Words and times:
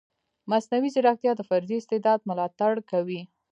مصنوعي 0.49 0.89
ځیرکتیا 0.95 1.31
د 1.35 1.41
فردي 1.49 1.75
استعداد 1.79 2.19
ملاتړ 2.29 2.71
کوي. 2.91 3.21